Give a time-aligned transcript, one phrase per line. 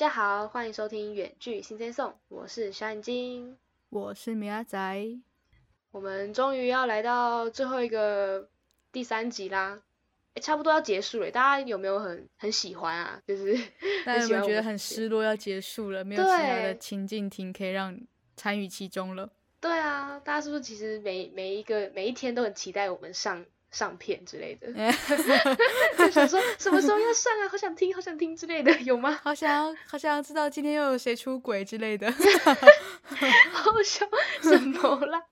[0.00, 3.58] 大家好，欢迎收听《远距新鲜颂》，我是小眼睛，
[3.90, 5.06] 我是米阿仔。
[5.90, 8.48] 我们终于要来到最后一个
[8.90, 9.82] 第三集啦，
[10.32, 13.20] 哎，差不多要结束了，大家有没有很很喜欢啊？
[13.26, 13.54] 就是
[14.06, 18.00] 大家有没有觉得很失落要结束了，没有其他的情境听可以让
[18.38, 19.30] 参与其中了？
[19.60, 23.44] 对啊，大家是不是其实每每一个每一天都很期待我们上？
[23.70, 24.66] 上片之类的，
[25.98, 27.48] 就想说什么时候要上啊？
[27.48, 29.18] 好想听，好想听之类的，有吗？
[29.22, 32.10] 好想好想知道今天又有谁出轨之类的，
[33.52, 34.06] 好笑
[34.42, 35.22] 什么啦？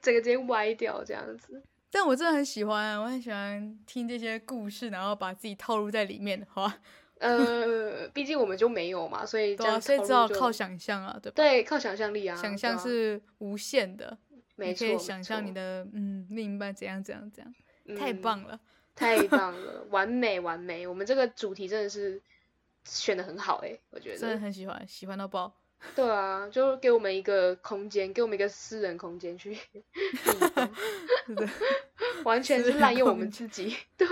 [0.00, 1.62] 整个直接歪掉这样子。
[1.92, 6.78] 但我真的很喜欢，我很喜欢听这些故事，然后把自己套入在里面，好吧？
[7.18, 11.34] 呃，毕竟我们就没有嘛，所以这样，所以只好靠想象啊，对吧？
[11.34, 14.16] 对，靠想象力啊，想象是无限的。
[14.68, 18.60] 你可以想象你的嗯另一半怎样怎样怎样，太棒了，
[18.94, 20.86] 太棒了，完美完美！
[20.86, 22.20] 我们这个主题真的是
[22.84, 25.52] 选的很好哎，我觉得真的很喜欢，喜欢到爆。
[25.96, 29.56] 对啊，就给我们一个空间，给我们一个私人空间去，
[32.22, 33.74] 完全是滥用我们自己。
[33.96, 34.06] 对，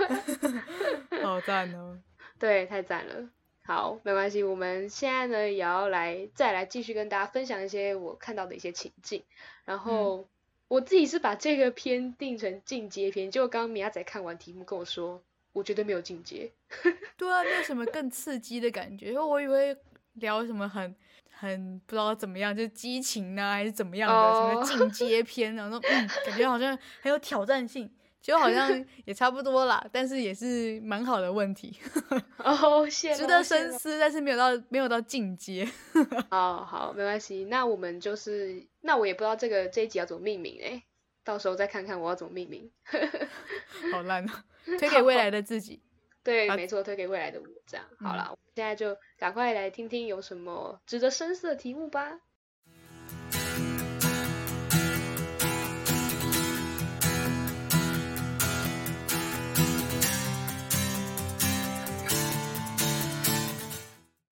[1.21, 1.99] 好赞哦！
[2.39, 3.29] 对，太赞了。
[3.61, 9.23] 好，没关系，我们现在呢也要来再来继续跟大家分享一些我看到的一些情境，
[9.63, 10.27] 然后。
[10.69, 16.49] 我自己是把这个片定成进阶片，结果刚刚米亚仔看完题目跟我说，我绝对没有进阶。
[17.17, 19.75] 对啊，没有什么更刺激的感觉，因为我以为
[20.13, 20.95] 聊什么很
[21.31, 27.91] 很不知道怎么样，就是激情呢还是怎么样的什么进阶片，然后嗯，感觉好像很有挑战性。
[28.21, 31.77] 就好像也差不多啦，但是也是蛮好的问题，
[32.37, 35.67] 哦，值得深思，但是没有到没有到进阶。
[36.29, 40.83] 哦好，没关系，那我们就是那我也不知道这个这一集要怎么命名哎，
[41.23, 42.69] 到时候再看看我要怎么命名。
[43.91, 44.43] 好烂啊！
[44.77, 45.81] 推给未来的自己。
[46.21, 47.47] 对，没错，推给未来的我。
[47.65, 52.19] 这样好了，现在就赶快来听听有什么值得深思的题目吧。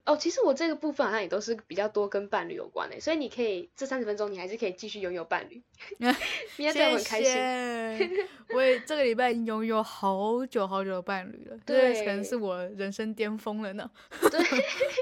[0.07, 5.61] 哦，其实我这个部分好像也都是比较多跟伴侣有关的，所以你可以这三十分钟你还是可以继续拥有伴侣
[6.55, 8.09] 谢谢。
[8.53, 13.91] 我也这个礼拜已经拥有好久好久的伴侣了，对，可能是我人生巅峰了呢。
[14.31, 14.39] 对，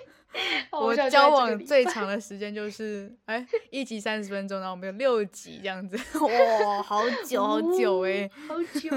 [0.74, 8.90] 我交往最长的时间就是哎一集三十分钟，然后我们有六集这样子，哇，好久好久哎，好久。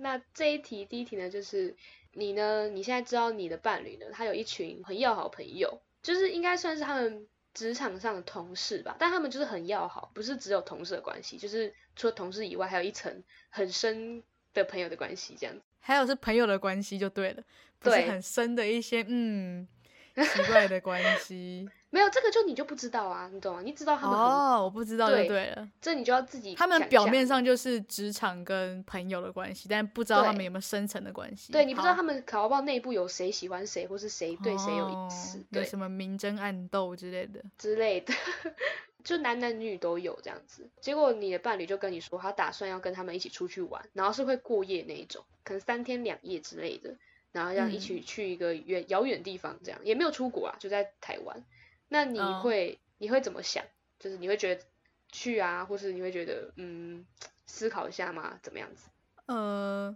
[0.00, 1.74] 那这一题第一题呢就是。
[2.16, 2.68] 你呢？
[2.70, 4.06] 你现在知道你的伴侣呢？
[4.10, 8.96] 他有一群很要好朋友，就是应该算是他们职场上的同事吧。
[8.98, 14.22] 但他们就是很要好，不是只有同事的关系，就是除了同事以外，还有一层很深
[14.54, 15.62] 的朋友的关系，这样子。
[15.78, 17.42] 还有是朋友的关系就对了，
[17.78, 19.68] 不是很深的一些嗯
[20.16, 21.68] 奇怪的关系。
[21.96, 23.62] 没有这个就你就不知道啊，你懂吗？
[23.64, 25.66] 你知道他们哦，我不知道就对了。
[25.80, 26.54] 这你就要自己。
[26.54, 31.52] 他们表面上就是职场跟朋友的关系，但不知道他们有没有深层的关系。
[31.52, 38.12] 对，你不知道他们考报内部有谁喜欢谁，或是谁对谁有意思，对什么明争暗斗之类的之类的，
[39.02, 40.68] 就男男女女都有这样子。
[40.82, 46.94] 结果你的伴侣就跟你说，他打算要跟他们一起出去玩，然后是会过夜那一种，可能三天两夜之类的，
[47.32, 51.42] 然后要一起去一个远遥远地方，这样也没有出国啊，就在台湾。
[51.88, 53.64] 那你会你会怎么想？
[53.98, 54.62] 就是你会觉得
[55.10, 57.04] 去啊，或是你会觉得嗯
[57.46, 58.38] 思考一下吗？
[58.42, 58.88] 怎么样子？
[59.26, 59.94] 呃，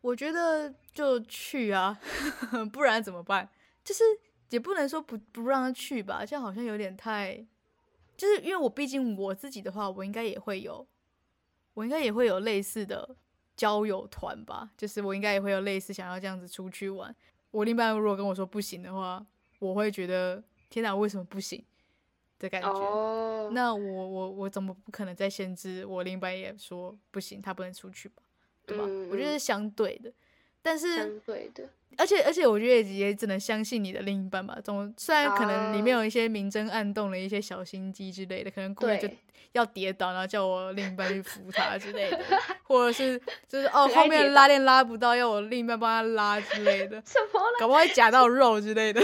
[0.00, 1.98] 我觉得就去啊，
[2.72, 3.48] 不然怎么办？
[3.82, 4.04] 就是
[4.50, 7.44] 也不能说不不让他去吧，这样好像有点太，
[8.16, 10.86] 就是因为我毕竟我自己的话，我应该也会有，
[11.74, 13.16] 我应该也会有类似的
[13.56, 17.14] 交友团吧，就是我应该也会有类似想要这样子出去玩。
[17.50, 19.26] 我另一半如果跟我说不行的话，
[19.58, 20.42] 我会觉得。
[20.70, 21.64] 天哪，为什么不行
[22.38, 23.50] 的感觉？
[23.52, 28.22] 那我我我怎么不可能再限制我另一半也说不行，他不能出去吧？
[28.66, 28.84] 对吧？
[29.10, 30.12] 我觉得是相对的，
[30.68, 31.64] 但是相对的。
[31.96, 34.56] 而且而且，我觉得也只能相信你的另一半吧。
[34.62, 39.08] 总虽然可能里面有一些明争暗斗的一些小心机之类的，可能故意就
[39.52, 42.20] 要跌倒，然后叫我另一半去扶他之类的，
[42.62, 47.40] 或者是就是哦后面拉链拉不到，要我另一半帮他拉之类的， 什么？
[47.58, 49.00] 搞不好会夹到肉之类的，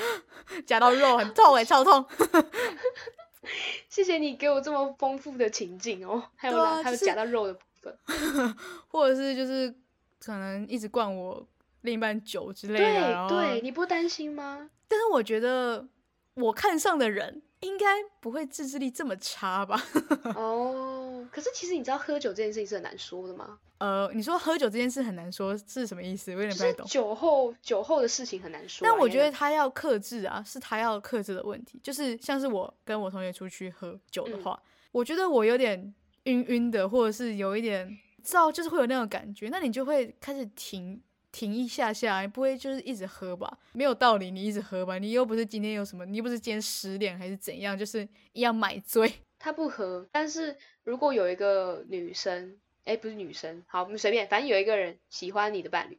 [0.66, 2.04] 夹到肉很痛哎，超痛。
[3.88, 7.96] 谢谢你给我这么丰富的情境哦，还有还有夹到肉的部分，
[8.88, 9.72] 或者是就是
[10.18, 11.46] 可能一直灌我。
[11.82, 14.68] 另一半酒之类的，对对，你不担心吗？
[14.88, 15.86] 但是我觉得，
[16.34, 17.86] 我看上的人应该
[18.18, 19.80] 不会自制力这么差吧？
[20.34, 23.60] 哦，可是其实你知道喝酒这件事情是很难说的吗？
[23.78, 26.32] 呃，你说喝酒这件事很难说是什么意思？
[26.34, 26.86] 我有点不就是太懂。
[26.88, 28.90] 酒后酒后的事情很难说啊。
[28.90, 31.78] 但我觉得他要克制啊，是他要克制的问题。
[31.84, 34.60] 就是像是我跟我同学出去喝酒的嗯话，
[34.90, 37.96] 我觉得我有点晕晕的，或者是有一点
[38.26, 41.00] 知道，就是会有那种感觉，那你就会开始停
[41.30, 43.58] 停一下下，你不会就是一直喝吧？
[43.72, 49.12] 没有道理，你一直喝吧，你又不是今天有什么，你又不是今天失恋还是怎样，就是一样买醉。
[49.38, 55.98] 他不喝，但是如果有一个女生，哎，不是女生，好，我们随便，反正有一个人喜欢你的伴侣，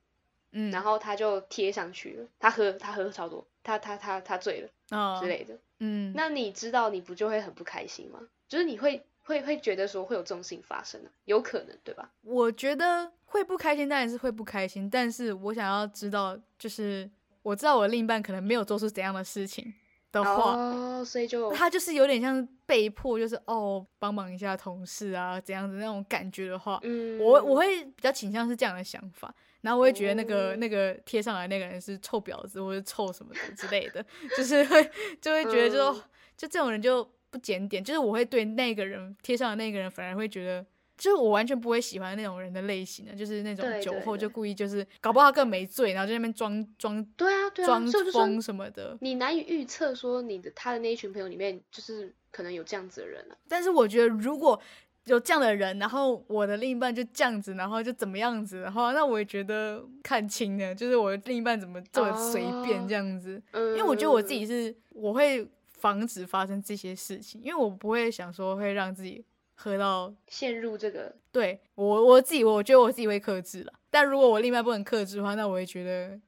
[0.51, 8.19] 嗯，然后他就贴上去了，他喝，他喝超多，他他他他醉了啊之类的，嗯，那你知道你不就会很不开心吗？
[8.49, 12.09] 就是你会会会觉得说会有这种事情发生啊，有可能对吧？
[12.23, 17.09] 我觉得会不开心，当然是会不开心，但是我想要知道，就是
[17.43, 19.73] 我知道我另一半可能没有做出怎样的事情
[20.13, 34.05] 的话，哦，所以就他就是有点像被迫，就是哦帮忙一下同事啊怎样的那种感觉的话，嗯，我我会比较倾向是这样的想法，然后我会觉得那个、哦那个贴上来那个人是臭婊子或者臭什么的之类的，
[34.37, 34.89] 就是会
[35.19, 36.01] 就会觉得就、嗯
[36.37, 40.65] 就这种人就不检点，就是我会对那个人贴上的那个人反而会觉得。
[40.99, 48.97] 就是我完全不会喜欢那种人的类型的，就是那种酒后就故意就是搞不好更没醉，然后在那边装装对啊对啊，装疯什么的。
[48.99, 53.37] 你难以预测说你的他的那一群朋友里面就是可能有这样子的人啊。
[53.47, 54.59] 但是我觉得如果
[55.05, 63.39] 有这样的人，然后我的另一半就这样子，然后就怎么样子的话，那我也觉得看清了，就是我的另一半怎么这么随便哦这样子。
[63.51, 65.47] 嗯，因为我觉得我自己是我会
[65.77, 69.23] 防止发生这些事情，因为我不会想说会让自己
[69.55, 70.13] 喝到。
[70.27, 73.73] 陷入这个对我我自己，我觉得我自己会克制了。
[73.89, 76.19] 但如果我另外不能克制的话，那我会觉得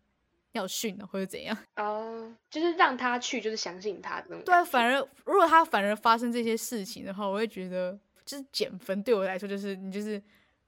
[0.54, 1.58] 要训了或者怎样。
[1.76, 10.22] 哦，就是让他去，就是相信他的那种对反而如果他反而发生这些事情的话，我会觉得就是减分，对我来说就是你就是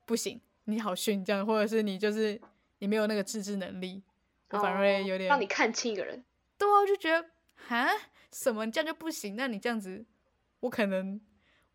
[0.06, 2.39] 不行，你好训这样，或者是你就是
[2.80, 4.04] 你没有那个自制能力，
[4.50, 6.24] 我反而会有点、哦让你看清一个人。
[6.57, 7.25] 对啊，我就觉得
[7.56, 7.89] 哈
[8.31, 10.06] 什么这样就不行，那你这样子，
[10.62, 11.19] 我可能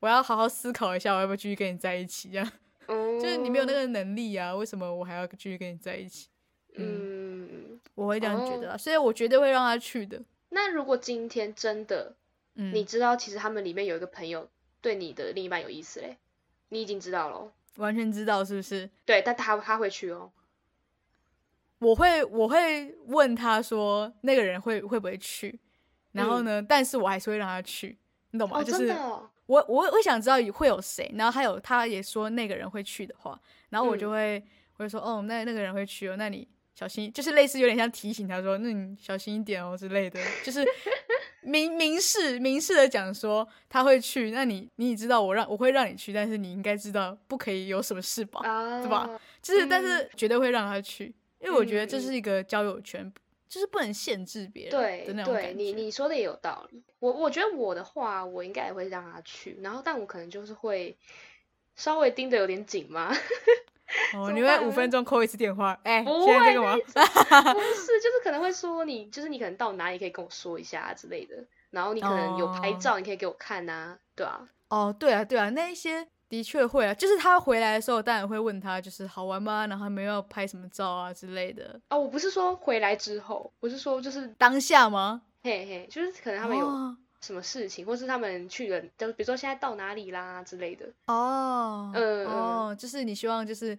[0.00, 2.30] 我要好好思考一下，我要不要继续跟你在一起？
[2.30, 2.52] 这样、
[2.86, 6.28] 哦，就是你没有那个能力啊，为什么我还要继续跟你在一起？
[6.74, 10.22] 嗯，我会这样觉哦得啊，所以我绝对会让他去的。
[10.50, 12.14] 那如果今天真的
[12.54, 14.48] 嗯，你知道，其实他们里面有一个朋友
[14.80, 16.16] 对你的另一半有意思嘞，
[16.68, 18.88] 你已经知道了哦，完全知道是不是？
[19.04, 20.30] 对，但他他会去哦。
[21.78, 25.58] 我会我会问他说那个人会会不会去，
[26.16, 27.98] 然后呢，但是我还是会让他去，
[28.30, 28.62] 你懂吗？
[28.64, 33.40] 就是哦，我我我想知道会有谁，然后还有他也说那个人会去的话，
[33.70, 34.12] 然后我就嗯。
[34.12, 34.44] 会、
[34.78, 40.64] 我就说哦，那那个人会去哦，那你小心，就是类似有点像提醒他说，那你小心一点哦之类的，就是
[41.42, 49.08] 明明示明示的讲说他会去，那你你也知道我让我会让你去，但是你应该知道不可以有什么事吧，啊，对吧？
[49.42, 49.84] 就是但嗯。
[49.98, 53.10] 是绝对会让他去，因为我觉得这是一个交友圈，
[53.48, 56.82] 就是不能限制别人对的对，你你说的也有道理。
[56.98, 60.96] 我我觉得我的话，我应该也会让他去，然后但我可能就是会
[61.74, 63.14] 稍微盯得有点紧嘛，
[64.14, 66.74] 哦， 你会五分钟扣一次电话，哎、不现在会这个吗？
[67.52, 79.66] 不是，就是可能会说你，就是你可能到哪里可以跟我说一下啊之类的，然后你可能有拍哦照，你可以给我看呐、对啊，哦，对啊，对啊，那一些的确会啊，就是他回来的时候，当然会问他，就是好玩吗？
[79.66, 81.80] 然后他们要拍什么照啊之类的。
[81.90, 85.22] 哦，我不是说回来之后，我是说就是当下吗？
[85.44, 93.78] 嘿嘿，就是可能他们有哦什么事情，或是他们去了，就比如说现在到哪里啦之类的，哦，嗯嗯哦，就是你希望就是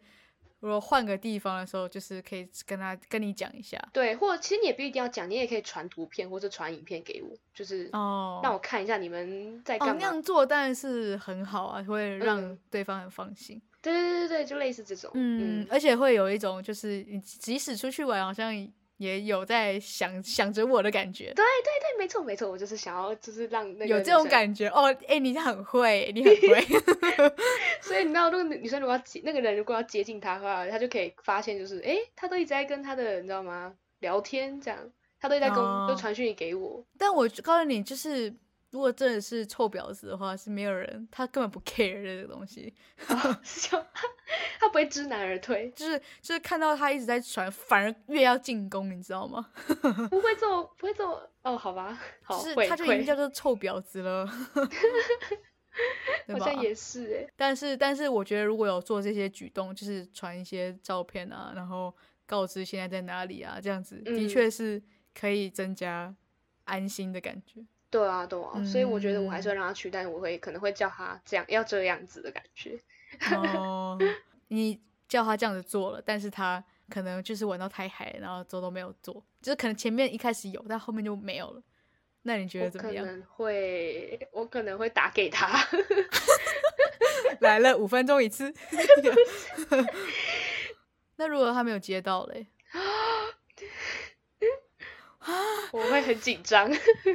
[0.59, 8.39] 如果换个地方的时候，就是可以跟他跟你讲一下对，或者其实你也不一定要讲，你也可以传图片或者传影片给我，就是哦。
[8.43, 9.95] 让我看一下你们在哦，干嘛。
[9.99, 13.61] 那样做当然是很好啊，会让嗯对方很放心。
[13.81, 18.51] 对对对对，就类似这种，嗯，而且会有一种就是你即使出去玩，好像
[18.97, 21.25] 也有在想想着我的感觉。
[21.35, 26.61] 对对对，没错没错，我就是想要就是让那个有这种感觉哦，哎、你很会， 你很会，
[27.81, 33.73] 所以你知道，那个女生如果要接那个人如果要接近他的话，他就可以发现，就是哎，他都一直在跟他的，你知道吗？
[33.99, 34.77] 聊天这样，
[35.19, 36.83] 他都一直在跟、哦就传讯息给我。
[36.97, 38.33] 但我告诉你，就是
[38.69, 42.73] 如果真的是臭婊子的话，是没有人，他根本不 care 这个东西，
[43.43, 43.85] 是就
[44.59, 49.49] 他不会知难而退，就是就是看到他一直在传，反而越要进攻，你知道吗？
[50.09, 54.27] 不会做不会做哦，好吧，好就是他就已经，叫做臭婊子了？
[56.27, 57.29] 好像也是诶。
[57.37, 61.95] 但是但是我觉得如果有做这些举动，就是传一些照片啊，然后
[62.25, 64.81] 告知现在在哪里啊，这样子的嗯确是
[65.13, 66.13] 可以增加
[66.65, 67.63] 安心的感觉。
[67.89, 72.79] 对啊，对啊，所以我觉得我还是会让他去，但是我会可能会叫他这样，要这样子的感觉。
[73.31, 73.97] 哦，
[74.49, 81.61] 你叫他这样子做了，但是他可能就是玩到太嗨，然后做都没有做，就是可能前面一开始有，但后面就没有了。
[82.23, 83.05] 那你觉得怎么样？
[83.05, 85.65] 可能会，我可能会打给他。
[87.39, 88.53] 来了五分钟一次。
[91.15, 92.47] 那如果他没有接到嘞？
[95.71, 96.69] 我会很紧张。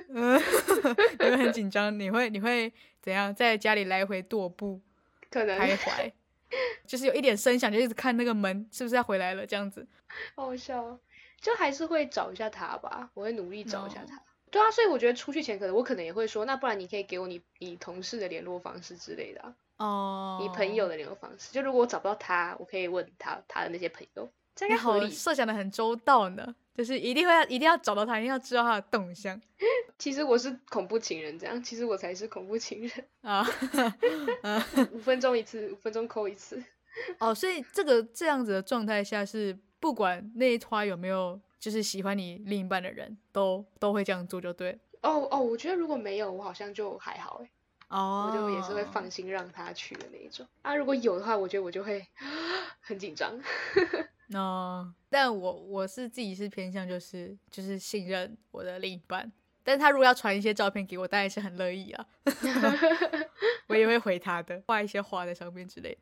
[0.09, 0.40] 嗯，
[1.19, 1.99] 你会很紧张？
[1.99, 3.35] 你会你会怎样？
[3.35, 4.81] 在家里来回踱步，
[5.31, 6.12] 可能徘徊，
[6.87, 9.87] 就是有一点声响，就一直看那个门是不是要回来了这样子。
[10.37, 10.99] 好笑，
[11.40, 13.11] 就还是会找一下他吧。
[13.14, 14.23] 我会努力找一下他。
[14.50, 21.50] 对啊，所以我觉得出去前，可能我可能也会说，那不然你可以给我你你同事的联络方式之类的哦，你朋友的联络方式。
[21.52, 24.31] 就如果我找不到他，我可以问他他的那些朋友。
[24.54, 29.40] 这个好设想的很周到呢，就是一定会要一定要找到他，一定要知道他的动向。
[29.99, 33.47] 其实我是恐怖情人，这样其实我才是恐怖情人啊。
[34.92, 36.62] 五分钟一次，五分钟扣一次。
[37.18, 41.40] 哦，所以这个这样子的状态下是不管那一团有没有。
[41.62, 44.76] 就是喜欢你另一半的人都都会这样做就对。
[45.02, 47.49] 哦哦，我觉得如果没有，我好像就还好哎。
[47.92, 48.28] 哦。
[48.28, 50.46] 我就也是会放心让他去的那一种。
[50.62, 52.04] 啊，如果有的话，我觉得我就会
[52.80, 53.38] 很紧张。
[54.34, 59.30] 哦，但我我是自己是偏向就是就是信任我的另一半，
[59.62, 62.06] 但是他如果要传一些照片给我，当然是很乐意啊。
[63.68, 66.00] 我也会回他的，画一些画在上面之类的。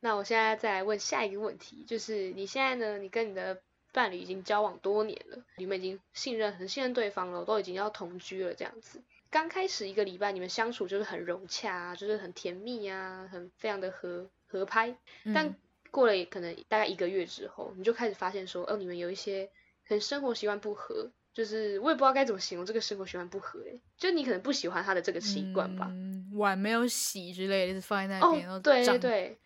[0.00, 2.98] 那我现在再来问下一个问题，就是你现在呢？
[2.98, 3.60] 你跟你的
[3.92, 9.02] 伴侣已经交往多年了，你们已经信任很信任对方了，都已经要同居了这样子。
[9.30, 14.96] 刚开始一个礼拜，你们相处就是很融洽啊，就是很甜蜜啊，很非常的合合拍。
[15.34, 15.54] 但
[15.90, 19.46] 过了可能大概一个月之后，你就开始发现说，哦，你们有一些
[19.86, 23.60] 可能生活习惯不合，就是我也不知道该怎么形容这个生活习惯不合。
[23.68, 25.90] 哎，就你可能不喜欢他的这个习惯吧，
[26.32, 29.38] 碗没有洗之类的，是放在那边，哦，对对对。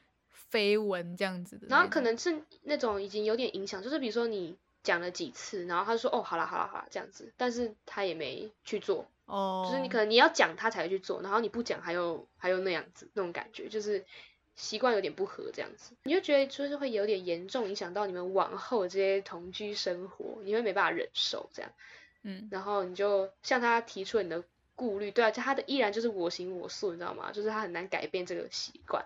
[0.50, 14.04] 绯闻这样子的，然后可能是那种已经有点影响，就是比如说你讲了几次，然后他说哦，好了好了好了这样子，但是他也没去做，哦，就是你可能你要讲他才会去做，然后你不讲还有还有那样子那种感觉，就是
[14.54, 21.70] 习惯有点不合这样子，你就觉得就是会有点严重影响到你们往后这些同居生活，你会没办法忍受这样，
[22.22, 27.32] 嗯，然后你就向他提出你的顾虑，对啊，就他的依然就是我行我素，你知道吗？
[27.32, 29.04] 就是他很难改变这个习惯。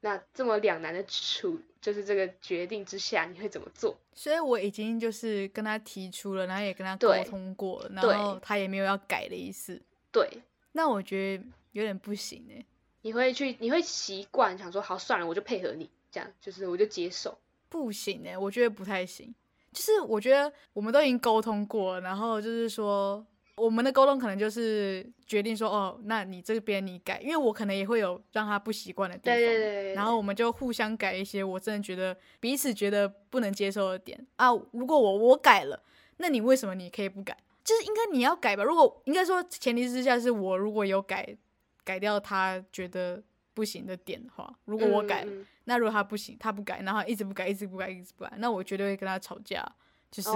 [0.00, 3.96] 那这么两难的处，就是这个决定之下，你会怎么做？
[4.12, 9.80] 所以我已经就是跟他提出了，然后也跟他沟通过了，然后他也没有要改的意思。
[10.10, 10.28] 对，
[10.72, 12.66] 那我觉得有点不行哎。
[13.02, 17.38] 你会去，你会习惯想说，好算了，我就配合你，这样就是我就接受。
[17.68, 19.32] 不行哎，我觉得不太行。
[19.72, 23.24] 就是我觉得我们都已经沟通过，然后就是说。
[23.56, 34.48] 我们的沟通可能就是决定说，哦，那你这边你改，因为我可能也会有让他不习惯的地方，对对对，然后我们就互相改一些我真的觉得彼此觉得不能接受的点啊。
[34.72, 35.82] 如果我我改了，
[36.18, 37.36] 那你为什么你可以不改？
[37.64, 38.62] 就是应该你要改吧。
[38.62, 41.36] 如果应该说前提之下是我如果有改
[41.82, 43.22] 改掉他觉得
[43.54, 45.32] 不行的点的话，如果我改了，
[45.64, 49.66] 那如果他不行，他不改，然后一直不改，一直不改，一直不改，那我绝对会跟他吵架。
[50.10, 50.28] 就是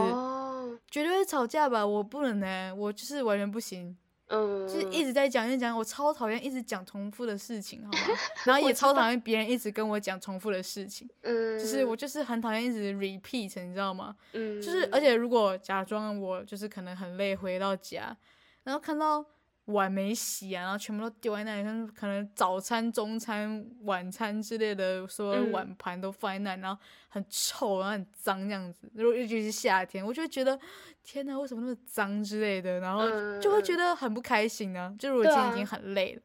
[0.90, 3.96] 绝对会吵架吧，我不能呢，我就是完全不行，
[4.26, 7.98] 嗯，就是一直在讲，一直讲，我超讨厌一直讲重复的事情，好吗？
[8.44, 14.14] 然后也超讨厌别人一直跟我讲重复的事情，嗯，就是我就是很讨厌一直 repeat，你知道吗？
[14.32, 18.16] 嗯，就是而且如果假装我就是可能很累回到家，
[18.64, 19.24] 然后看到。
[19.72, 28.90] 碗没洗啊，然后全部都丢在那里，像可能早餐、中餐、晚餐之类的，所有碗盘都放在那，然后很臭，然后很脏这样子。
[28.94, 30.58] 如果尤其是夏天，我就会觉得
[31.02, 33.08] 天哪，为什么那么脏之类的，然后
[33.40, 34.94] 就会觉得很不开心呢。
[34.98, 36.22] 就如果今天已经很累了，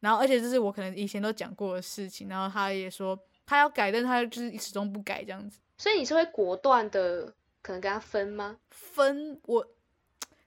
[0.00, 5.58] 然后而且这是我可能以前都讲过的事情，然后他也说他要改，但他就是始终不改这样子。
[5.78, 8.56] 所以你是会果断的可能跟他分吗？
[8.70, 9.66] 分我。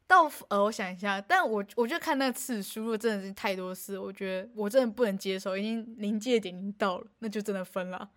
[0.09, 8.09] 到呃，我想一下，但我我就看那次数，如果真的是太多次，我觉得我真的不能接受，已经临界点已经到了，那就真的分了。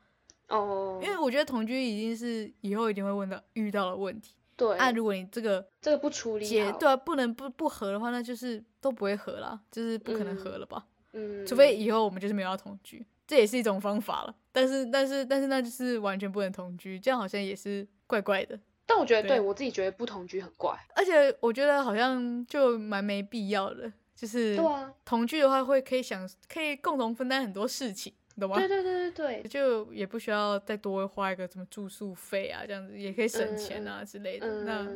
[0.48, 4.34] 哦，因为我觉得同居已经是以后一定会问到遇到的问题。
[4.56, 10.86] 对，那如果你这个这个不处理解，对啊，不能不不合的话，那就是都不会合了，就是不可能合了吧？
[11.12, 14.34] 嗯，除非以后我们就是没有要同居，这也是一种方法了。
[14.50, 18.58] 但是但是但是那就是完全不能同居，这样好像也是怪怪的。
[18.86, 23.92] 但我觉得，对我自己觉得不同居很怪，而且我觉得好像就蛮没必要的。
[24.14, 24.56] 就是
[25.04, 28.56] 同居的话，会可以想可以共同分担很多事情，懂吗？
[28.56, 34.62] 对对对对对，就也不需要再多花一个什么住宿费啊，这样子也可以省钱啊之类的。
[34.62, 34.86] 那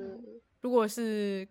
[0.61, 1.47] 如果是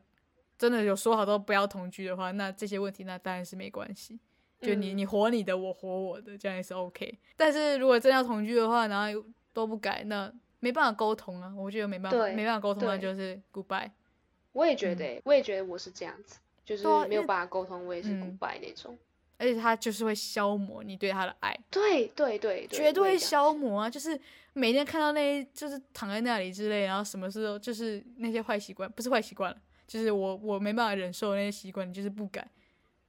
[0.58, 4.18] 真的有说好都不要同居的话，那这些问题那当然是没关系。
[4.62, 7.20] 就你嗯你活你的，我活我的，这样也是 OK。
[7.36, 10.32] 但是如果真要同居的话，然后又都不改，那
[10.65, 11.53] 没办法沟通啊。
[11.55, 13.91] 我觉得没办法，没办法沟通，那就是 goodbye。
[14.51, 18.98] 我也觉得欸、我也觉得我是这样子，就是没有办法沟通，我也是嗯 goodbye 那种。
[19.38, 23.89] 而且他就是会消磨你对他的爱，对对对对，绝对消磨啊！
[23.89, 24.19] 就是
[24.53, 32.48] 每天看到那些就是躺在那里之类，然后什么事都就是那些坏习惯，不是坏习惯了，就是我我没办法忍受那些习惯，你就是不改。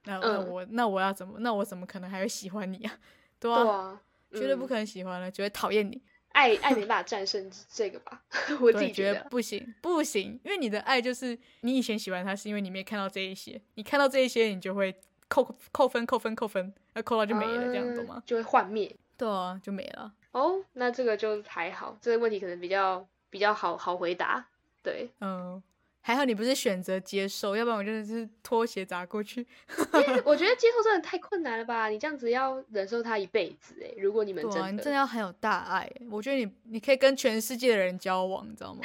[0.03, 1.39] 那我那我要怎么？
[1.39, 2.93] 那我怎么可能还会喜欢你啊？
[3.39, 4.01] 对对啊，
[4.33, 6.01] 绝对不可能喜欢了，只会讨厌你。
[6.37, 8.21] 爱爱没办法战胜这个吧，
[8.61, 9.23] 我自，己觉得。
[9.27, 14.95] 不行不行，因为你的爱就是你以前喜欢他，是因为你没看到这一些，你看到这一些，你就会
[15.27, 18.15] 扣扣分扣分扣分，那扣到就没了，这样懂吗？
[18.17, 18.95] 嗯就会幻灭。
[19.17, 20.13] 对啊，就没了。
[20.31, 24.45] 哦，那这个就还好，这个问题可能比较比较好好回答。
[24.83, 25.61] 对，嗯，
[26.07, 29.45] 还好你不是选择接受，要不然我真的是拖鞋砸过去。
[30.23, 31.89] 我觉得接受真的太困难了吧？
[31.89, 36.07] 你这样子要忍受他一辈子哎，如果你们对啊，你真的，真的要很有大爱欸。
[36.09, 38.79] 我觉得你你可以跟全世界的人交往，你知道吗？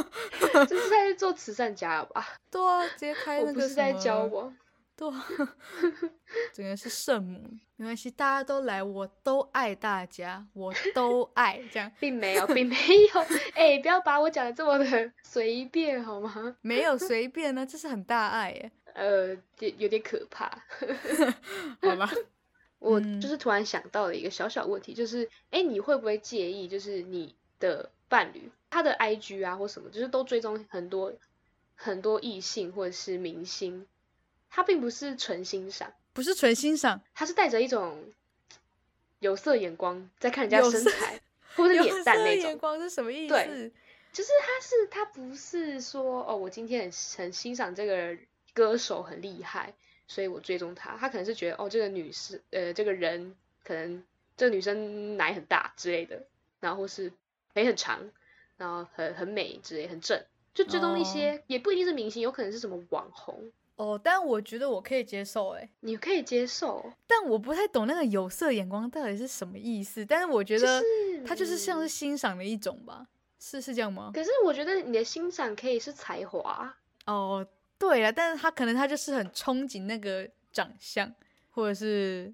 [0.66, 2.26] 这是在做慈善家了吧？
[2.50, 4.56] 对啊，直接开我那个我不是在交，往。
[4.96, 5.26] 对啊，
[6.54, 7.50] 整个是圣母。
[7.76, 11.90] 没关系，大家都来，我都爱大家，我都 爱这样。
[11.98, 12.76] 并没有，并没
[13.14, 13.20] 有，
[13.54, 16.56] 哎、不要把我讲的这么的随便好吗？
[16.62, 18.70] 没有随便呢、这是很大爱耶。
[18.94, 20.46] 呃，有有点可怕。
[21.82, 22.08] 好吧，
[22.78, 31.12] 我嗯就是突然想到了一个小小问题，就是，哎、你会不会介意，就是你的伴侣他的 IG 啊或什么，就是都追踪很多
[31.74, 33.84] 很多异性或者是明星，
[34.54, 38.04] 他并不是纯欣赏，不是纯欣赏，他是带着一种
[39.18, 41.20] 有色眼光在看人家身材
[41.56, 42.50] 或者有脸蛋那种。
[42.50, 43.72] 眼光是什么意对思？
[44.12, 48.16] 就是他是他不是说哦，我今天很很欣赏这个
[48.52, 49.74] 歌手很厉害，
[50.06, 50.96] 所以我追踪他。
[50.96, 54.04] 他可能是觉得哦，这个女士呃这个人可能
[54.36, 56.22] 这个女生奶很大之类的，
[56.60, 57.10] 然后或是
[57.54, 58.08] 腿很长，
[58.56, 66.92] 然后很很美之类，很正，就追踪一些、也不一定是明星，有可能是什么网红，哦，但我觉得我可以接受，哎，你可以接受。
[67.06, 70.04] 但我不太懂那个有色眼光到底是什么意思。
[70.06, 73.06] 但是我觉得就是它就是像是嗯欣赏的一种吧，
[73.40, 74.12] 是是这样吗？
[74.14, 77.44] 可是我觉得你的欣赏可以是才华，哦，
[77.78, 81.12] 对啊，但是他可能他就是很憧憬那个长相，
[81.50, 82.32] 或者是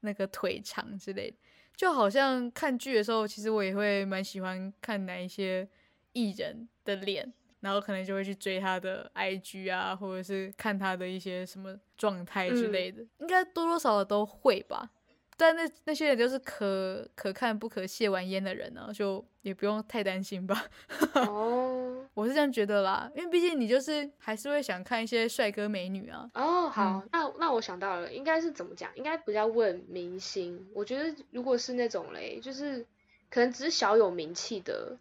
[0.00, 1.36] 那个腿长之类的。
[1.76, 5.68] 就好像看剧的时候，其实我也会蛮喜欢看哪一些
[6.12, 14.90] 艺人的脸，然后可能就会去追他的 IG 啊，或者是看他的一些什么状态之嗯类的，应该多多少少都会吧。
[15.36, 20.64] 但那那些人就是可可看不可亵玩焉的人呢、就也不用太担心吧。
[21.14, 26.28] 哦我是这样觉得啦，因为毕竟你就是还是会想看一些帅哥美女啊。
[26.34, 28.90] 哦，好，那那我想到了，应该是怎么讲？
[28.96, 30.68] 应该不要问明星。
[30.74, 32.84] 我觉得如果是那种嘞，就是
[33.30, 34.96] 可能只是小有名气的，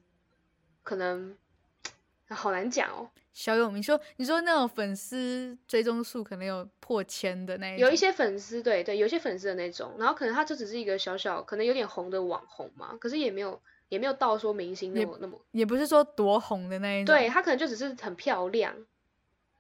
[0.84, 1.36] 可能
[2.36, 3.10] 好难讲哦。
[3.34, 18.76] 小有名说，你说那种粉丝追踪数可能有破千的那一种，有一些粉丝，对对，有一些粉丝的那种，然后可能他就只是一个小小，可能有点红的网红嘛，可是也没有也没有到说明星那也么那么，也不是说多红的那一种，对他可能就只是很漂亮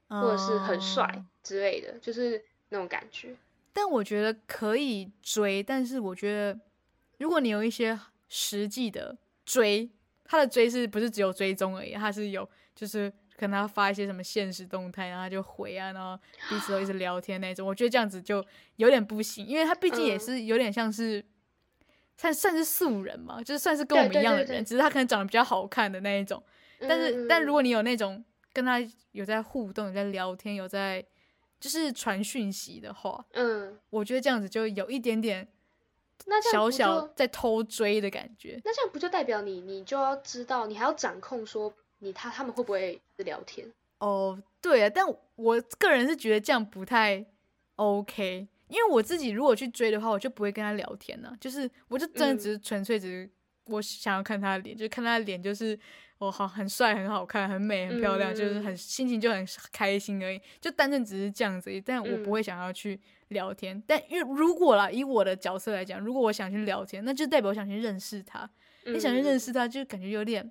[0.08, 3.36] 哦，或者是很帅之类的，就是那种感觉。
[3.74, 6.60] 但我觉得可以追，但是我觉得
[7.20, 9.88] 如果你有一些实际的追，
[10.28, 11.94] 他的追是不是只有追踪而已？
[11.94, 17.68] 他是有就是可能他发一些什么现实动态，然后他就回啊，然后彼此都一直聊天那种。
[17.68, 21.26] 我觉得这样子就有点不行，因为他毕竟也嗯是有点像是。
[22.20, 26.44] 算算是素人嘛，就是算是跟我们一样的人，只是他可能长得比较好看的那一种。
[26.80, 28.80] 但是，但如果果你有那种跟他
[29.12, 31.06] 有在互动、有在聊天、有在
[31.60, 35.48] 就是传讯息的话，嗯，我觉得这样子就有一点点
[36.26, 38.60] 那这样小小在偷追的感觉。
[38.66, 43.68] 那这样不就代表你，你就要知道，你还要掌控说你他他们会不会聊天？
[44.00, 47.26] 哦，对啊，但我个人是觉得这样不太
[47.78, 53.30] OK，因为我自己如果去追的话，我就不会跟他聊天呢、就是我就真的嗯只是纯粹只是
[53.66, 55.78] 我想要看他的脸，就看他的脸，就是
[56.20, 61.82] 我好很帅、很好看、很美、很漂亮，就是很嗯心情就很开心而已，就单纯只是这样子而已。
[61.82, 63.82] 但我不嗯会想要去聊天。
[63.86, 68.50] 但因为如果啦，以我的角色来讲，如果我想去聊天，那就代表我想去认识他。
[68.86, 70.50] 你想去认嗯识他，就感觉有点，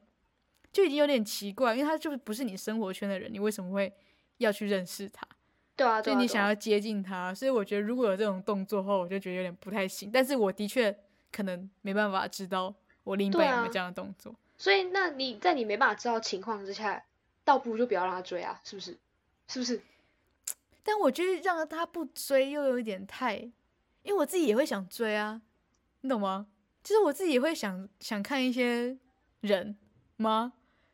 [0.72, 3.92] 就已经有点奇怪，因为他就不是你生活圈的人，你为什么会
[4.38, 5.26] 要去认识他？
[5.74, 10.10] 对啊，对啊，就你想要接近他，所以我觉得如果有这种动作的话，我就觉得有点不太行。
[10.12, 10.94] 但是我的确
[11.32, 14.34] 可能没办法知道我另一半有没有这样的动作。
[14.58, 17.04] 所以那你在你没办法知道情况之下，
[17.44, 18.98] 倒不如就不要让他追啊，是不是？
[19.48, 19.80] 是不是？
[20.86, 25.42] 但我觉得让他不追又有一点太，因为我自己也会想追啊，
[26.02, 26.46] 你懂吗？
[26.84, 28.96] 就是我自己也会想想看一些
[29.40, 29.76] 人
[30.16, 30.52] 吗？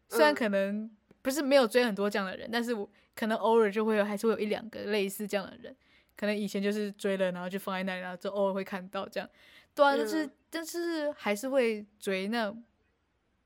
[0.09, 5.77] 虽然嗯可能不是没有追很多这样的人，但是我可能偶尔就会有，还是会有一两个类似这样的人。
[6.17, 9.29] 可能以前就是追了，然后就放在那里，然后就偶尔会看到这样。
[9.75, 12.29] 对啊，但是、嗯但是还是会追。
[12.29, 12.55] 那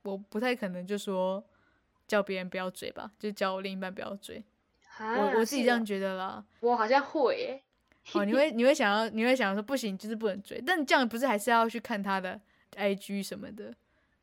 [0.03, 1.45] 我不太可能就说
[2.07, 4.45] 叫别人不要追吧，就叫我另一半不要追。
[4.99, 6.45] 啊我我自己这样觉得啦。
[6.61, 7.63] 我好像会耶，
[8.15, 12.41] 哦，你会你会想要你会想要说不行，就是不能追，但这样不是还是要去看他的
[12.77, 13.75] IG 什么的，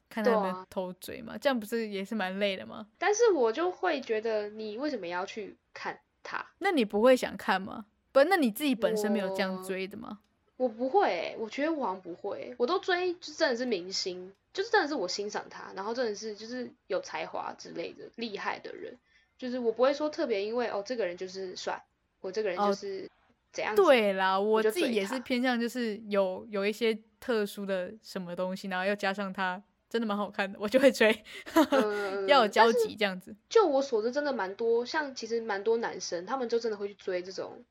[0.09, 1.38] 看他对有没有啊偷追嘛？
[1.38, 2.88] 这样不是也是蛮累的吗？
[2.97, 6.45] 但是我就会觉得你为什么要去看他？
[6.59, 7.86] 那你不会想看吗？
[8.12, 10.19] 不，那你自己本身没有这样追的吗？
[10.55, 18.95] 我不会诶，我觉得我好像不会欸，我都追，就真的是明星，就是真的是我欣赏他，然后真的是就是有才华之类的厉害的人，
[19.38, 21.84] 就是我不会说特别因为哦这个人就是帅，
[22.22, 23.10] 我这个人就哦是
[23.52, 33.36] 怎样子，对啦，我自己也是偏向就是有有一些特殊的什么东西，然后又加上他真的蛮好看的，我就会追，嗯， 要有交集这样子。
[33.48, 37.63] 就我所知，真的蛮多，像其实蛮多男生，他们就真的会去追这种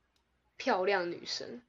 [0.57, 1.61] 漂亮女生。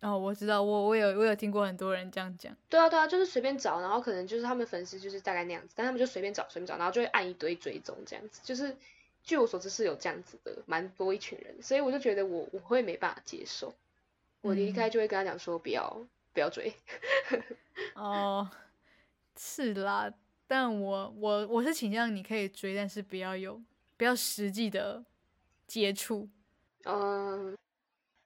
[0.00, 2.52] 哦，我知道，我我有我有听过很多人这样讲。
[2.68, 8.76] 对啊，对啊，就是随便找，然后可能就是他们粉丝就是大概那样子，但他们就随便找随便找，然后就会按一堆追踪这样子，就是
[9.22, 13.74] 据我所知是有这样子的，蛮多一群人，所以我就觉得我我会没办法接受，
[14.40, 16.74] 我离开嗯就会跟他讲说不要不要追，
[17.94, 18.50] 哦，
[19.36, 20.12] 是啦，
[20.46, 23.62] 但我我我是倾向你可以追，但是不要有
[23.96, 25.04] 不要实际的
[25.66, 26.28] 接触。
[26.84, 27.56] 嗯，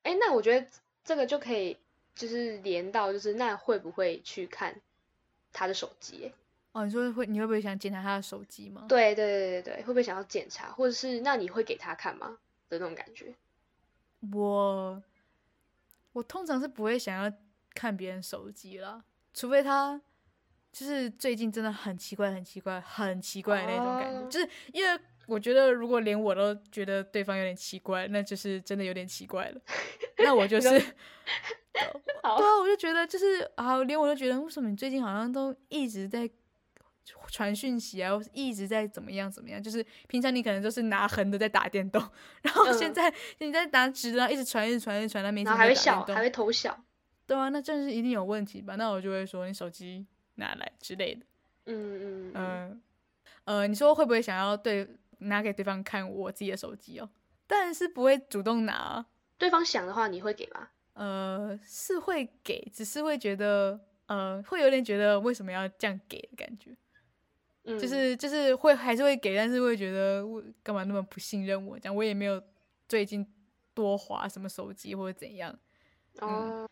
[0.02, 0.66] 哎，那我觉得
[1.04, 1.76] 这个就可以
[2.14, 4.80] 就是连到就是那会不会去看
[5.52, 6.32] 他的手机欸？
[6.76, 8.84] 哦，你说会你会不会想检查他的手机吗？
[8.86, 12.36] 对对对对对，会不会想要检查，或者是那你会给他看吗
[12.68, 13.34] 的那种感觉？
[14.34, 15.02] 我
[16.12, 17.32] 我通常是不会想要
[17.74, 19.98] 看别人手机啦，除非他
[20.70, 29.60] 就是最近真的很奇怪、很奇怪、很奇怪的那种感觉，哦就是因为我觉得如果连我都觉得对方有点奇怪，那就是真的有点奇怪了。
[30.18, 30.68] 那我就是
[31.72, 31.82] 对，
[32.22, 36.28] 啊，我就觉得就是啊，连我都觉得为什么你最近好像都一直在
[37.28, 42.02] 传讯息啊，一直在怎么样怎么样，就是平常你可能都是拿横的在打电动，
[42.42, 46.76] 然后现嗯在你在拿直的，然后一直传一直传一直传，那没事然后还会笑，还会偷笑。
[47.26, 48.76] 对啊，那真是一定有问题吧？
[48.76, 51.26] 那我就会说你手机拿来之类的。
[51.66, 52.82] 嗯嗯嗯，嗯
[53.44, 54.88] 呃，你说会不会想要对
[55.18, 57.08] 拿给对方看我自己的手机哦？
[57.48, 59.06] 当然是不会主动拿啊，
[59.38, 60.68] 对方想的话，你会给吗？
[60.94, 66.70] 呃，是会给，只是会觉得呃，会有点觉得为什么要这样给的感觉，
[67.66, 71.78] 嗯，就是就是会还是会给，但是会觉得我干嘛那么不信任我？
[71.78, 72.42] 这样我也没有
[72.88, 73.26] 最近
[73.74, 75.56] 多划什么手机或者怎样，
[76.20, 76.66] 哦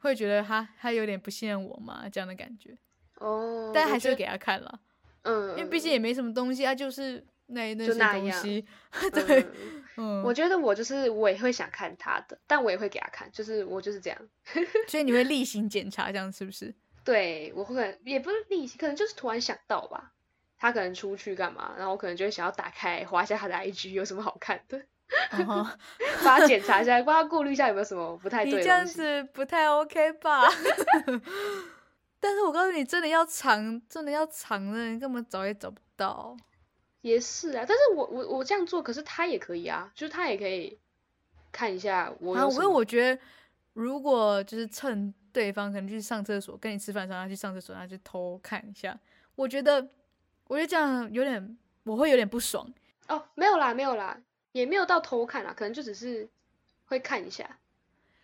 [0.00, 2.76] 会觉得他他有点不信任我嘛，这样的感觉。
[3.16, 4.80] 哦，但还是会给他看了，
[5.22, 8.64] 嗯，因为毕竟也没什么东西啊，就是那那那样东西，
[9.02, 14.28] 嗯对，嗯嗯，我觉得我就是我也会想看他的，但我也会给他看，就是我就是这样。
[14.86, 16.72] 所以你会例行检查，这样是不是？
[17.02, 20.12] 对，我会也不是例行，可能就是突然想到吧，
[20.58, 24.82] 他可能出去干嘛，然后我可能就会想要打开划一下他的 IG 有什么好看的，
[25.30, 25.64] 然后
[26.24, 28.84] 帮他检查一下，帮他过滤一下有没有什么不太你这样。
[28.84, 30.48] 子不太 OK 吧？
[32.20, 36.36] 但是我告诉你，真的要藏，真的要藏的，你根本找也找不到。
[37.00, 40.76] 也是啊，但是我我我这样做，可是他也可以啊，就是他也可以
[41.52, 42.68] 看一下我啊，因为有什么。
[42.68, 43.22] 我觉得，
[43.74, 48.98] 如果就是趁对方可能去上厕所，跟你吃饭的时候，他去上厕所，他去偷看一下，
[49.36, 49.88] 我觉得，
[50.48, 52.68] 我觉得这样有点，我会有点不爽。
[53.06, 54.18] 哦，没有啦，没有啦，
[54.52, 56.28] 也没有到偷看啦，可能就只是
[56.86, 57.58] 会看一下，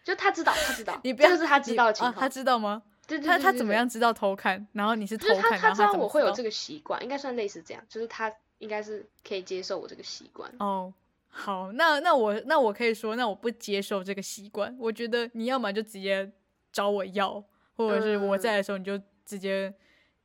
[0.03, 2.15] 就他知道，他知道， 你不要，是他知道的情况。
[2.15, 2.83] 他知道吗？
[3.07, 4.67] 对对他他怎么样知道偷看？
[4.73, 10.51] 然后你是偷看，就是他他知道我会有这个习惯，应该算类似这样，就是他应该是可以接受我这个习惯。
[10.59, 10.93] 哦，
[11.29, 14.75] 好，那那我那我可以说，那我不接受这个习惯。
[14.79, 16.33] 我觉得你要么就直接
[16.73, 17.45] 找我要，
[17.77, 19.75] 或者是我嗯在的时候你就直接、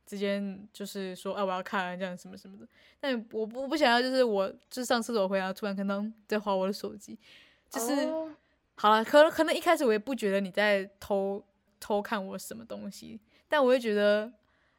[0.06, 2.66] 直接就是说，啊，我要看这样什么什么的。
[2.98, 7.18] 但我不我不想要，就是我就是上厕所回来突然看到在划我的手机，
[7.68, 8.30] 就是、哦
[8.74, 11.44] 好了，可能可能一开始我也不觉得你在偷
[11.78, 14.32] 偷看我什么东西，但我会觉得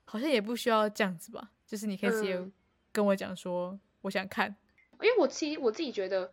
[0.05, 2.51] 好像也不需要这样子吧，就是你可以直接嗯
[2.91, 4.55] 跟我讲说我想看。
[5.01, 6.31] 因为我其实我自己觉得，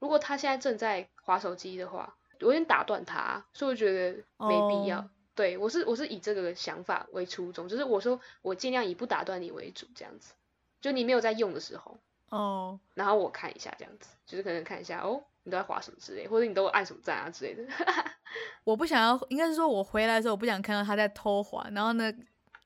[0.00, 4.98] 如果他现在正在划手机的话，我有点打断他，所以我觉得没必要。
[4.98, 10.34] 哦对我是我是以这个想法为初衷，就是我说我尽量以不打断你为主，这样子。
[10.80, 17.64] 就你没有在用的时候，哦，然后我看一下这样子，就是可能看一下哦，你都在滑什么之类，或者你都按什么赞啊之类的。
[18.64, 22.12] 我不想要，应该是说我回来的时候，我不想看到他在偷滑，然后呢，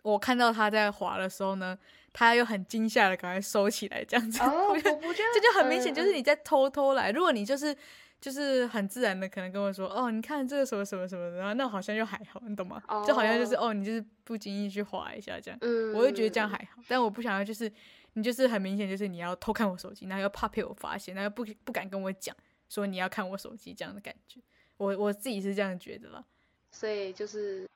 [0.03, 1.79] 我看到他在滑的时候呢，
[2.13, 4.39] 他又很惊吓的赶快收起来，这样子。
[4.43, 7.11] 这就很明显，就是嗯你在偷偷来。
[7.13, 7.75] 如果你就是
[8.21, 12.83] 就是很自然的，可能跟我说，哦，你看这个什么什么什么的，然后那好像又还好，你懂吗？
[13.07, 16.83] 就好像就是哦，你就是不经意去划一下这样，嗯，我会觉得这样还好。
[16.89, 17.71] 但我不想要就是
[18.15, 22.35] 你就是很明显就是你要偷看我手机，然后又怕被我发现，然后又不不敢跟我讲
[22.69, 24.41] 说你要看我手机这样的感觉。
[24.77, 26.25] 我我自己是这样觉得啦。
[26.71, 27.69] 所以就是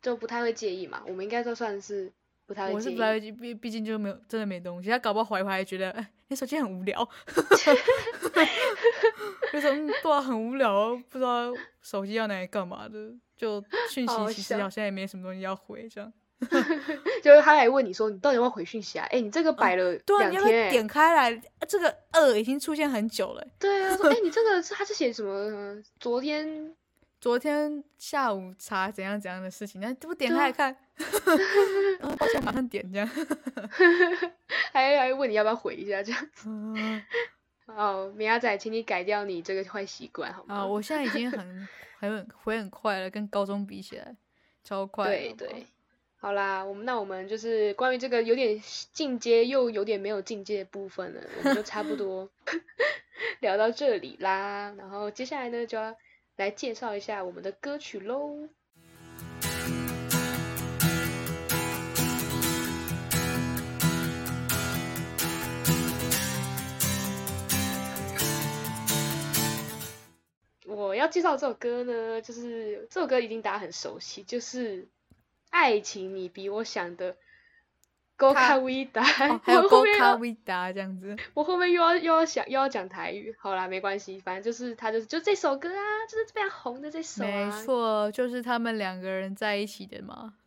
[0.00, 1.02] 就不太会介意嘛。
[1.06, 2.10] 我们应该都算是
[2.50, 2.74] 不太会。
[2.74, 7.08] 我是不太会，毕毕竟就没有真的没东西，他搞不好怀一怀还觉得，哎，你手机很无聊，
[9.52, 16.12] 就说嗯，对啊，很无聊哦，不知道手机要拿来干嘛的，就讯息其实好像也没什么东西要回，这样。
[17.22, 19.06] 就是他来问你说，你到底要不要回讯息啊？
[19.12, 21.40] 哎、你这个摆了对啊，你要不要点开来？
[21.68, 25.30] 这个二已经出现很久了，对啊，说哎、你这个是他是写什么？
[25.30, 26.74] 呃昨天
[27.20, 33.08] 昨天下午查怎样怎样的事情，那不点开来看，嗯抱歉马上点这样。
[34.72, 36.28] 还还问你要不要回一下这样。
[36.46, 37.02] 嗯
[37.66, 40.56] 哦，米亚仔，请你改掉你这个坏习惯好吗？
[40.56, 41.68] 啊，我现在已经很
[42.00, 44.16] 很回很快了，跟高中比起来，
[44.64, 45.10] 超快了。
[45.10, 45.66] 对对，
[46.18, 48.60] 好啦，我们那我们就是关于这个有点
[48.92, 52.28] 进阶又有点没有进阶的部分呢，我们就差不多
[53.38, 54.74] 聊到这里啦。
[54.76, 55.96] 然后接下来呢，就要
[56.34, 58.48] 来介绍一下我们的歌曲喽。
[70.70, 74.82] 我要介绍这首歌呢，就是这首歌一定大家很熟悉，就是
[75.50, 77.16] 《爱情你比我想的
[78.16, 79.02] 高他卡维达》
[79.34, 81.16] 哦， 还有我后高面要卡维达这样子。
[81.34, 87.62] 我后面又要 又要想又要讲台语，好啦，没关系，反正就是他就是就这首歌啊，就是非常红的这首没啊。
[87.64, 90.34] 错，就是他们两个人在一起的嘛。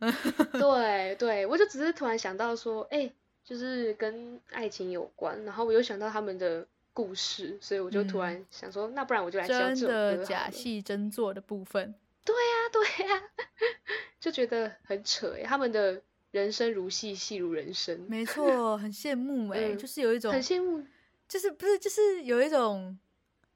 [0.52, 3.12] 对对，我就只是突然想到说，哎、
[3.44, 13.22] 就是跟爱情有关，然后我又想到他们的故事，所以我就突嗯然想说，那不然我就来教这真首歌的假戏真做的部分，啊，对呀、
[14.18, 20.82] 就觉得很扯诶，他们的人生如戏，戏如人生，没 错，很羡慕哎、嗯就是有一种，很羡慕。
[21.26, 22.96] 就是不是就是有一种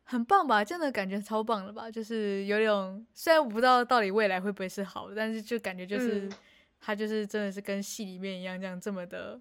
[0.05, 6.33] 很棒吧，真的感觉超棒了吧，就是有一种虽然我不知道到底未来会不会是好的，但是就感觉就是、嗯
[6.81, 9.39] 他就是真的是跟戏里面一样，这样这么的，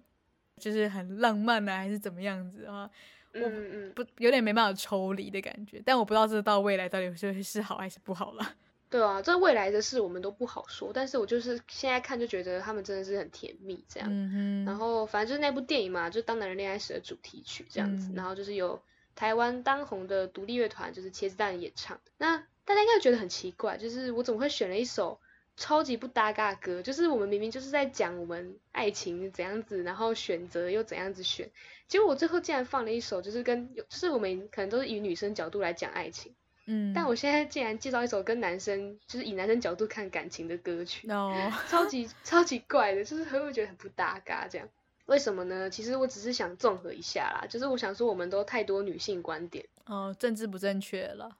[0.58, 2.90] 就是很浪漫啊，还是怎么样子啊？
[3.32, 8.54] 嗯嗯嗯，不，有点没办法抽离的感觉，但我不知道这到未来到底会是好还是不好了。
[8.90, 14.64] 对啊，这未来的事我们都不好说，但是我就是现在看就觉得他们真的是很甜蜜这样。
[14.64, 18.80] 然后反正就是那部电影嘛，就是《当男人恋爱时》的主题曲这样子，嗯然后就是有
[19.14, 22.00] 台湾当红的独立乐团就是茄子蛋演唱。
[22.16, 25.20] 那大家应该觉得很奇怪，就是我怎么会选了一首
[25.58, 26.80] 超级不搭嘎的歌？
[26.80, 31.50] 就是我们明明就是在讲我们爱情怎样子，然后选择又怎样子选，
[31.88, 36.32] 结果我最后竟然放了一首就是跟就是我们可能都是以女生角度来讲爱情，
[36.66, 41.10] 嗯，但我现在竟然介绍一首跟男生就是以男生角度看感情的歌曲。
[41.10, 41.34] 哦，
[41.68, 44.68] 超级超级怪的，就是会不会觉得很不搭嘎这样？
[45.06, 45.68] 为什么呢？
[45.70, 51.34] 其实我只是想综合一下啦，就是我想说我们都太多女性观点，哦，政治不正确了，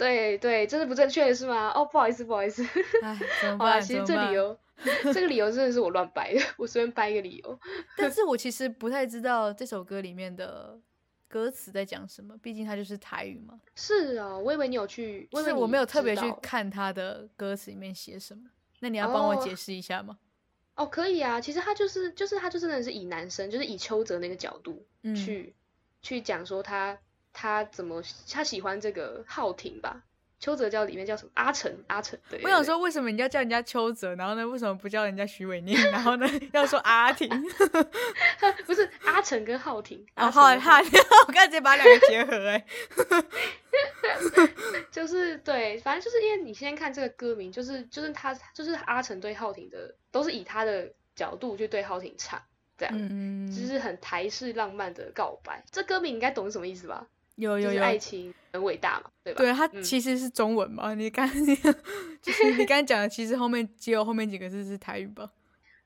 [0.00, 1.70] 对对，这是不正确的是吗？
[1.74, 2.64] 哦，不好意思不好意思，
[3.02, 3.14] 哎，
[3.58, 4.58] 好啦，其实这理由
[5.12, 7.60] 这个理由真的是我乱掰的，我随便掰一个理由。
[7.98, 10.78] 但是 我其实不太知道这首歌里面的
[11.28, 13.60] 歌词在讲什么，毕竟它就是台语嘛。
[13.74, 18.48] 是哦，我以为你有去，我以为是我没有特知别去看它的歌词里面写什么。
[18.80, 20.18] 那你要帮我哦解释一下吗？
[20.76, 25.54] 哦，可以啊，其实他就是就是他就真的是以男生，就是以邱泽那个角度嗯，去、
[26.00, 26.98] 去讲说他
[27.32, 30.02] 他怎么他喜欢这个浩廷吧。
[30.38, 31.30] 邱泽叫里面叫什么？
[31.34, 32.18] 阿成，阿成。
[32.30, 37.28] 对对我想说，为什么你要叫人家邱泽，然后呢，为什么不叫人家徐伟念，然后呢，要说阿婷？
[37.28, 39.98] 对 不是阿成跟浩廷。
[40.16, 40.80] 哦，阿好成跟浩哈，
[41.28, 42.64] 我刚才直接把两个结合、哎，
[44.90, 52.40] 就是对，反正就是因为你先看这个歌名，就是就是他就是阿成对浩廷的，都是以他的角度去对浩廷唱，
[52.78, 55.62] 这样，嗯，就是很台式浪漫的告白。
[55.70, 57.06] 这歌名你应该懂是什么意思吧？
[57.40, 59.38] 有有有，就是爱情很伟大嘛，对吧？
[59.38, 60.94] 对，它嗯其实是中文嘛？
[60.94, 61.28] 你刚
[62.22, 65.32] 就是你刚才讲的，其实后面只有后面几个字是台语吧？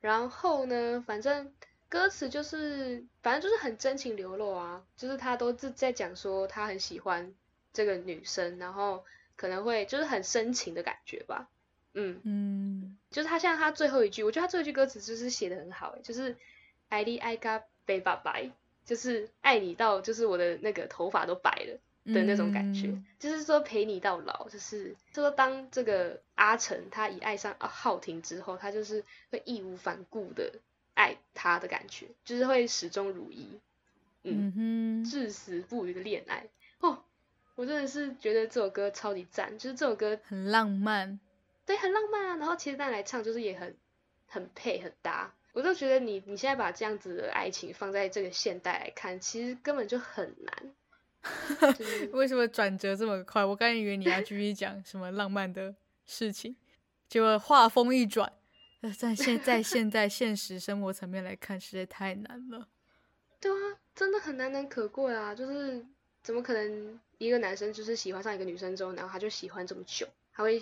[0.00, 1.50] 然后呢，反正
[1.88, 7.32] 歌词就是，反正就是很真情流露啊，就是他都是在讲说他很喜欢
[7.72, 9.04] 这个女生，然后
[9.36, 11.48] 可能会就是很深情的感觉吧，
[11.94, 16.36] 嗯，嗯，就是他像他最后一句，我觉得他最后一句歌词就是写的很好欸，就是
[16.88, 18.50] 爱你爱到白发白，
[18.84, 30.52] 就是爱你到就是我的那个头发都白了，的那种感觉，嗯就是说陪你到老，就是就说当这个阿成他一爱上浩廷之后，他就是会义无反顾的
[30.94, 33.58] 爱他的感觉，就是会始终如一，
[34.22, 36.46] 嗯，嗯哼，至死不渝的恋爱
[36.80, 37.02] 哦。
[37.54, 41.20] 我真的是觉得这首歌超级赞，就是这首歌很浪漫。
[41.64, 43.76] 对很浪漫啊，然后其实蛋来唱就是也很
[44.26, 45.32] 很配很搭。
[45.54, 50.74] 我就觉得你你现在把这样子的爱情放在这个现代来看，其实根本就很难。
[51.74, 53.42] 就是为什么转折这么快？
[53.42, 56.54] 我刚以为你要继续讲什么浪漫的事情，
[57.08, 58.30] 结果话锋一转，
[58.82, 62.68] 呃在现在现在现实生活层面来看，实在太难了。
[63.40, 65.34] 对啊，真的很难能可贵啊！
[65.34, 65.82] 就是
[66.22, 70.60] 怎么可能一个男生就是喜欢上一个女生之后，然后他就喜欢这么久，还会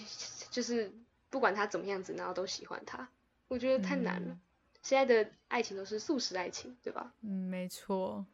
[0.51, 0.93] 就是
[1.31, 3.09] 不管他怎么样子，然后都喜欢他，
[3.49, 4.29] 我觉得太难了。
[4.29, 4.41] 嗯
[4.83, 7.13] 现在的爱情都是速食爱情，对吧？
[7.23, 8.27] 嗯，没错，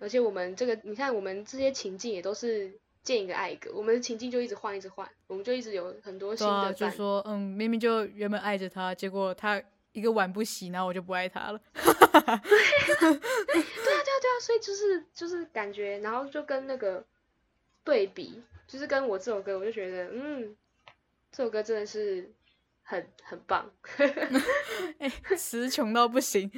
[0.00, 6.74] 而且我们这个，你看我们这些情境也都是见一个爱一个，我们的情境就一直换，一直换，我们就一直有很多新的伴。
[6.74, 11.60] 就说嗯，明明就原本爱着他，结果他一个碗不洗，然后我就不爱他了。
[11.74, 11.92] 对啊
[12.24, 12.40] 对啊，
[14.22, 17.04] 对啊，所以就是就是感觉，然后就跟那个
[17.84, 20.56] 对比，就是跟我这首歌，我就觉得，嗯，
[21.30, 22.30] 这首歌真的是
[22.82, 23.70] 很很棒，
[24.98, 26.50] 哎、词穷到不行。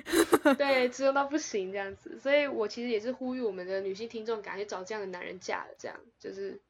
[0.57, 2.19] 对，词穷到不行这样子。
[2.19, 6.61] 所以我其实也是呼吁我们的女性听众，赶快去找这样的男人嫁了，这样就是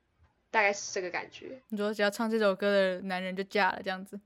[0.51, 1.61] 大概是这个感觉。
[1.69, 4.21] 你说只要唱这首歌的男人就嫁了，这样子。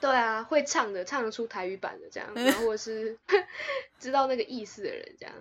[0.00, 3.16] 对啊，会唱的，唱得出台语版的这样，然后是
[3.98, 5.34] 知道那个意思的人这样。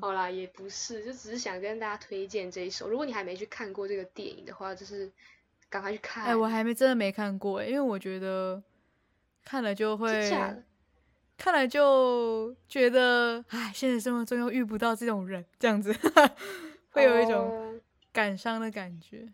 [0.00, 2.88] 好啦，也不是，就只是想跟大家推荐这一首。
[2.88, 5.10] 如果你还没去看过这个电影的话，就是
[5.74, 6.24] 赶快去看。
[6.24, 8.62] 哎、我还没真的没看过哎，因为我觉得
[9.44, 10.30] 看了就会
[11.36, 15.92] 看了就觉得，哎，现实生活中又遇不到这种人，这样子
[16.90, 17.74] 会有一种哦
[18.12, 19.26] 感伤的感觉。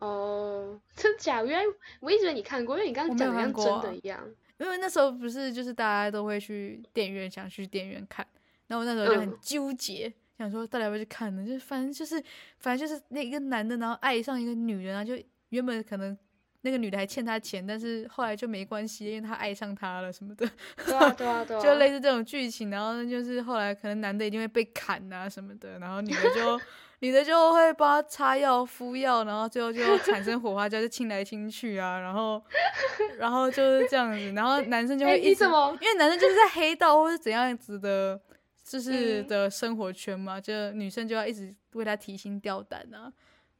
[0.00, 1.42] 哦，真假？
[1.42, 1.64] 原来
[2.00, 4.22] 我一直以为你看过，因为你刚刚讲的像真的一样。
[4.58, 8.26] 因为那时候不是就是大家都会去电影院，想去电影院看，
[8.66, 11.44] 然后我那时候就很嗯纠结，想说到底要不要去看呢？
[11.46, 12.22] 就是反正就是
[12.58, 15.20] 反正就是那一个男的，然后爱上一个女人，然后就
[15.54, 16.16] 原本可能
[16.62, 20.48] 那个女的还欠他钱，但是后来就没关系，因为他爱上她了什么的，
[20.84, 21.60] 对啊，对啊， 对啊。
[21.60, 22.70] 就类似这种剧情。
[22.70, 26.60] 然后就是后来可能男的一定会被砍啊什么的，然后女的就
[27.00, 32.42] 女的就会帮他擦药敷药，然后最后就产生火花，就亲来亲去啊，然后
[33.18, 38.18] 然后就是这样子，然后男生就哎会一直因为男生就是在黑道或是怎样子的，
[38.64, 43.12] 就是嗯的生活圈嘛，就女生就要一直为他提心吊胆啊，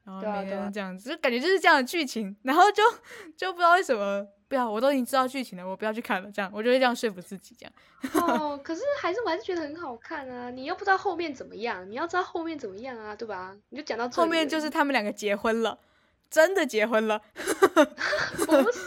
[0.05, 2.83] 然后每天这样子，就感觉就是这样的剧情，然后就
[3.37, 7.73] 就不知道为什么，不要，我都已经知道剧情了，我不要去看了，这样我就会这样说服自己，这样。
[8.29, 10.51] 哦，可是还是我还是觉得很好看啊！
[10.51, 13.57] 你又不知道后面怎么样，你要知道后面怎么样啊，对吧？
[13.71, 15.79] 你就讲到后面就是他们两个结婚了，
[16.29, 17.19] 真的结婚了。
[17.35, 18.81] 不是？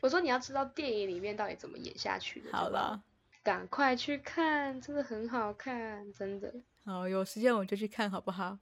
[0.00, 2.48] 我说你要知道电影里面到底怎么演下去的。
[2.52, 3.02] 好了，
[3.42, 6.50] 赶快去看，真的很好看，真的。
[6.86, 8.56] 好，有时间我就去看好不好？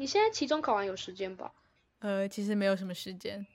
[0.00, 1.52] 你现在期中考完有时间吧？
[1.98, 3.46] 呃，其实没有什么时间，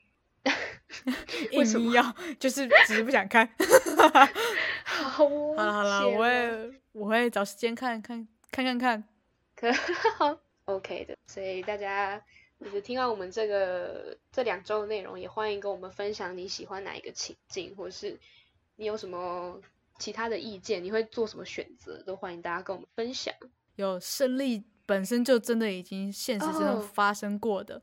[1.58, 3.50] 为什么要就是只是不想看。
[4.86, 9.04] 好哦，好了好了，我会我会找时间看看看看看。
[9.56, 9.74] 可
[10.18, 12.22] 好 OK 的，所以大家
[12.60, 18.20] 就是听完我们这个这两周的内容，也欢迎跟我们分享你喜欢哪一个情境，或是
[18.76, 19.60] 你有什么
[19.98, 23.34] 其他的意见，你会做什么选择，都欢迎大家跟我们分享。
[23.78, 27.82] 有胜利本身就真的已经现实中哦发生过的，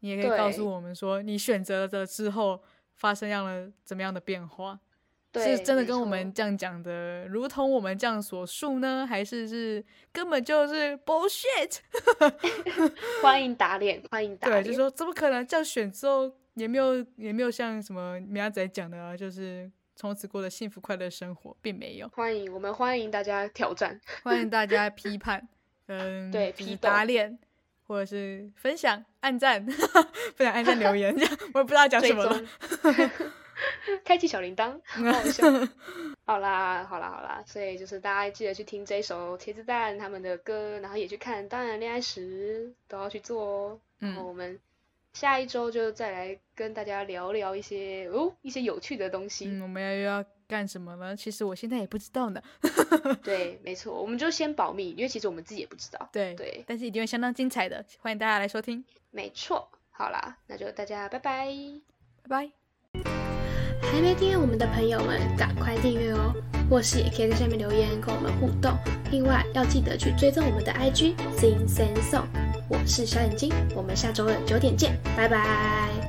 [0.00, 2.62] 你也可以告诉我们说，你选择了之后
[2.94, 4.80] 发生样了怎么样的变化？
[5.36, 11.78] 是真的跟我们这样讲的，如同我们这样所述呢，还是是根本就是 bullshit？
[13.20, 22.08] 欢迎打脸，欢迎打脸对，脸，就说怎么可能这样选之后也没有也没有像什么苗仔讲的啊，就是从此过的幸福快乐生活，并没有。
[22.10, 24.00] 欢迎我们欢迎大家挑战。
[24.22, 25.48] 欢迎大家批判，
[25.86, 27.38] 嗯，对批斗打脸，
[27.86, 29.64] 或者是分享、按赞，
[30.36, 32.42] 不想按赞留言，这样我也不知道讲什么
[34.04, 35.44] 开启小铃铛，好好笑。
[36.26, 43.80] 好啦，好啦，好啦，所以就是大家记得去听这首茄子蛋他们的歌，然后也去看《当然恋爱时》，都要去做哦。
[43.98, 44.58] 然后嗯，我们
[45.12, 49.46] 下一周就再来跟大家聊聊一些哦一些有趣的东西。
[49.46, 51.16] 嗯，我们要又要干什么呢？
[51.16, 52.40] 其实我现在也不知道呢。
[53.22, 56.08] 对，没错，我们就先保密，因为其实我们自己也不知道。
[56.12, 61.48] 对对但是一定会相当精彩的，欢迎大家来收听，没错，好啦，那就大家拜拜。
[62.22, 62.50] 拜拜。
[63.82, 66.32] 还没订阅我们的朋友们，赶快订阅哦！
[66.70, 68.72] 或是也可以在下面留言跟我们互动。
[69.10, 72.26] 另外要记得去追踪我们的 IG Sing Sing Song，
[72.68, 76.03] 我是小眼睛，我们下周二九点见，拜拜。